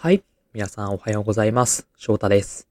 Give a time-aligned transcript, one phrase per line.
[0.00, 0.22] はい。
[0.54, 1.88] 皆さんおはようございます。
[1.96, 2.68] 翔太です。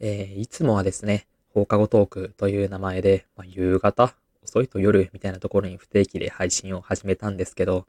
[0.00, 4.14] えーいつもはですね、放課後トークという名前で、まあ、夕方、
[4.44, 7.86] 遅いと夜みたいなところに不定期で配信を始めたんですけど、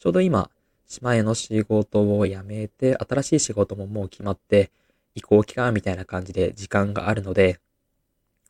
[0.00, 0.50] ちょうど今、
[1.00, 4.72] 前の仕事を辞めて、新しい仕事ももう決まって、
[5.14, 7.60] 移行期間みたいな感じで時間があるので、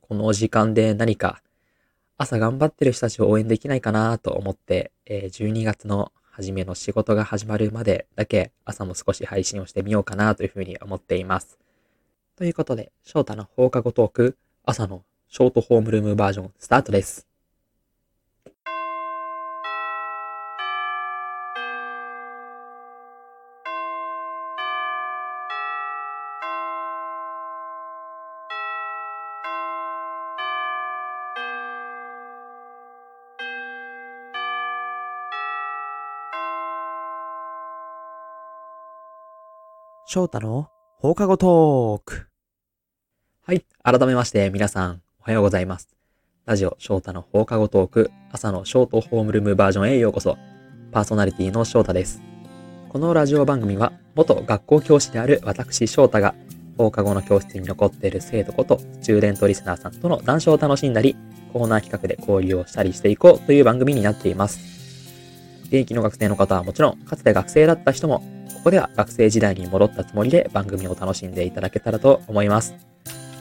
[0.01, 1.43] この時間で何か
[2.17, 11.59] 朝頑張ってる人たちを応援できないかなと思って、えー12月の初めの仕事が始まるまでだけ朝も少し配信をしてみようかなというふうに思っています。
[12.37, 17.28] ということで、翔太の放課後トーク、朝のショートホームルームバージョンスタートです。
[40.11, 42.29] 翔太の放課後トーク。
[43.45, 43.67] はい。
[43.83, 45.91] 改めまして、皆さん、おはようございます。
[46.47, 50.39] ラジオ翔太の放課後トーク、朝のショートホームルームバージョンへようこそ。
[50.93, 52.23] パーソナリティの翔太です。
[52.89, 56.35] このラジオ番組は、元学校教師である私翔太が、
[56.79, 61.19] 放課後の教室に残っている生徒こと、スチューデントリスナーさんとの談笑を楽しんだり、
[61.53, 64.59] コーナー企画で交流をしたりしていこうという番組になっています。
[65.65, 72.75] 現役の学生の方はもちろん、かつて学生だった人も、ここでは学生時代に戻ったつもりで番組を楽しんでいただけたらと思います。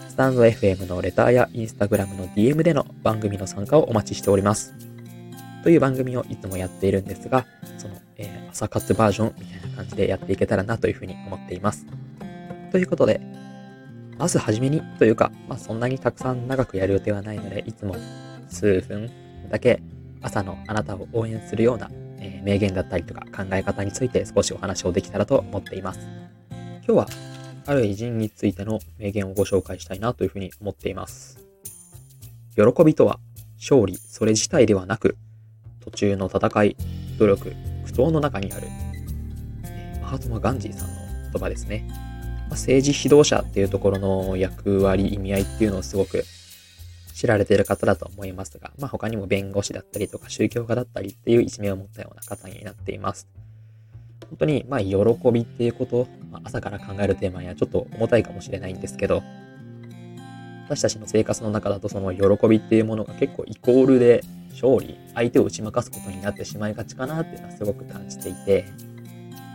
[0.09, 4.73] スタンド FM のレターやインスタグラムの DM での番組の参加をお待ちしております。
[5.63, 7.45] という番組をいつもやっているんですが、
[7.77, 11.85] その、えー朝活バージョンみたいな感じでやっていけたらなというふうに思っています。
[12.71, 13.21] ということで、
[14.17, 17.95] まずはじめにというか、まあそんなにたくさん長くやる予定はないので、いつも
[18.49, 19.11] 数分
[19.51, 19.81] だけ
[20.21, 21.91] 朝のあなたを応援するような
[22.47, 25.99] 名言だったりとか考え方について少しお話をできたらと思っています。
[26.49, 27.07] 今日は
[27.65, 31.39] ある偉人についての名言をご紹介したいなというふうに思っています。
[32.55, 33.19] 喜びとは
[33.57, 35.17] 勝利それ自体ではなく
[35.81, 36.77] 途中の戦い、
[37.19, 37.53] 努力、
[37.85, 38.67] 苦闘の中にある、
[40.01, 40.93] マハトマ・ガンジーさんの
[41.33, 41.85] 言葉ですね。
[42.49, 46.23] ま政治指導者っていうところの役割、意味合いっていうのをすごく
[47.17, 53.27] 知られている方だと思いますが、まあ他にも弁護士だったりとか宗教家だったりっていう一面を持ったような方になっています。
[54.29, 54.97] 本当に、まあ喜
[55.31, 59.23] びっていうこと、まあ朝から考えるテーマにはちょっと重たいかもしれないんですけど、
[60.65, 68.65] 私たちの生活の中だとその喜びっていうものが結構イコールで勝利、相手を打ち負かすことになってしまいがちかなっていうのはすごく感じていて、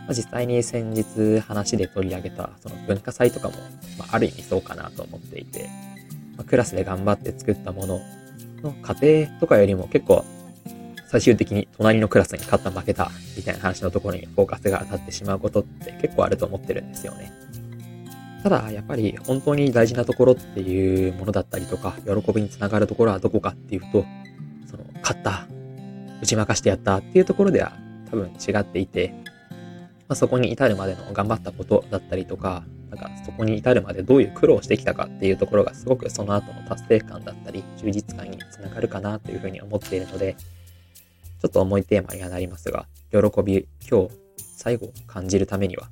[0.05, 3.55] まあ、実際に先日話で取り上げたその文化祭とかも、
[3.97, 5.69] まあ、ある意味そうかなと思っていて、
[6.37, 8.01] まクラスで頑張って作ったもの
[8.61, 10.25] の過程とかよりも結構
[11.07, 17.31] 最終的に隣のクラスに勝った負けたみたいな話のところにフォーカスが当たってしまうことって結構あると思ってるんですよね。
[18.41, 24.05] ただやっぱり本当に大事なところっていうものだったりとか喜びにつながるところはどこかっていうと
[24.69, 25.47] その勝った
[26.21, 27.73] 打ち負かしてやったっていうところでは
[28.09, 29.13] 多分違っていて、
[30.07, 32.63] まあ、そこに至るまでの頑張ったことだったりとか
[32.95, 40.35] なんかそこに至るまでどういう苦労をしてきたかっていうところがすごくその後の達成感だったり充実感につながるかなというふうに思っているので
[41.41, 44.09] ちょっと重いテーマにはなりますが喜び今日
[44.55, 45.89] 最後を感じるためには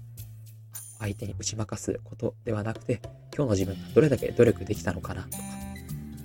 [0.99, 3.01] 相手に打ち負かすことではなくて
[3.35, 5.43] 今日の自分がどれだけ努力できたのかなとか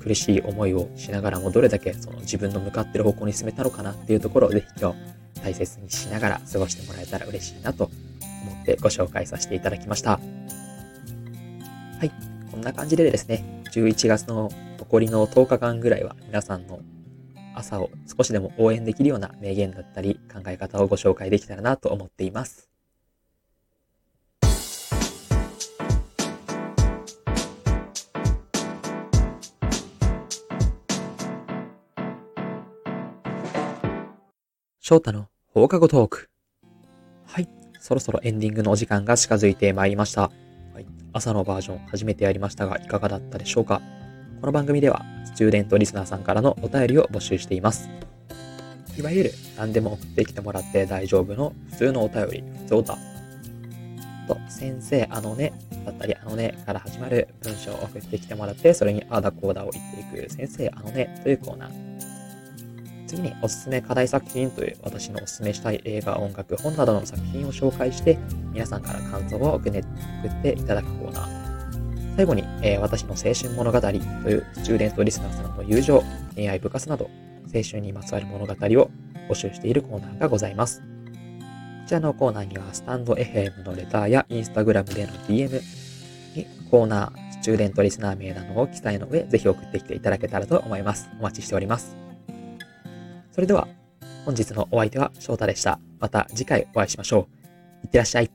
[0.03, 10.21] 苦しい思いをしながらもどれだけその自分の向かってる方向に進めたのかなっていうところをぜひ今日大切にしながら過ごしてもらえたら嬉しいなと思ってご紹介させていただきました。
[11.99, 12.13] はい。
[12.51, 16.81] こんな感じでですね、11月の残りの10日間ぐらいは皆さんの
[17.55, 22.69] 朝を少しでも応援できるような名言だったり考え方をご紹介できたらなと思っています。
[34.81, 36.29] 翔太の放課後トーク。
[37.25, 37.49] はい。
[37.81, 40.31] そろそろエンディングのお時間が近づいてまいりました。
[41.17, 43.81] 朝のバージョン初めてやりましたが、いかがだったでしょうか？
[44.43, 47.89] この番組では、スチューデントリスナーさんからのお便りを募集しています。
[48.99, 52.99] いわゆる何でも送ってきてもらって大丈夫の普通のお便り、普通おた。
[54.29, 55.55] と、先生、あのね、
[55.87, 61.86] だったり、あのね、から始まる文章を送ってきてもらって、それにあだこーだを言っていく、先生、あのね、というコーナー。
[63.07, 68.19] 次におすすめ課題作品という私のおすすめしたい映画、音楽、本などの作品を紹介して、
[68.53, 69.73] 皆さんから感想を送っ
[70.43, 72.17] ていただくコーナー。
[72.17, 76.03] 最後に、えー、私の青春物語というスチューデントリスナーさんの友情、
[76.35, 77.11] 恋愛部活など、
[77.55, 78.57] 青春にまつわる物語を
[79.29, 80.81] 募集しているコーナーがございます。
[80.81, 85.61] こちらのコーナーには、スタンド FM のレターや Instagram での DM
[86.35, 91.11] にコーナー、スチューデントリスナー名などを記載の上、ぜひ送ってきていただけたらと思います。
[91.21, 92.06] お待ちしております。
[93.37, 93.69] それでは、
[94.25, 95.79] 本日のお相手は翔太でした。
[96.01, 97.29] また次回お会いしましょ
[97.83, 97.85] う。
[97.85, 98.31] いってらっしゃい。